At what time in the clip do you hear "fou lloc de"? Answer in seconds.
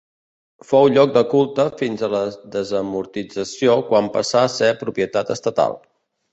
0.69-1.21